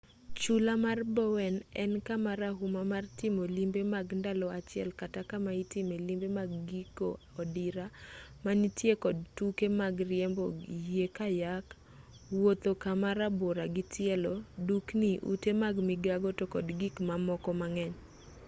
chula 0.41 0.73
mar 0.85 0.99
bowen 1.15 1.55
en 1.83 1.93
kama 2.07 2.31
rahuma 2.41 2.81
mar 2.91 3.03
timo 3.19 3.43
limbe 3.57 3.81
mag 3.93 4.07
ndalo 4.19 4.45
achiel 4.59 4.89
kata 5.01 5.21
kama 5.31 5.51
itime 5.63 5.95
limbe 6.07 6.27
mag 6.37 6.51
giko 6.69 7.09
odira 7.41 7.85
ma 8.43 8.51
nitiere 8.61 9.01
kod 9.03 9.17
tuke 9.37 9.65
mag 9.79 9.95
riembo 10.09 10.45
yie 10.85 11.05
kayak 11.17 11.65
wuotho 12.39 12.71
kama 12.83 13.09
rabora 13.19 13.65
gi 13.75 13.83
tielo 13.93 14.33
dukni 14.67 15.11
ute 15.31 15.51
mag 15.61 15.75
migago 15.87 16.29
to 16.39 16.45
kod 16.53 16.67
gik 16.79 16.95
mamoko 17.07 17.49
mang'eny 17.59 17.95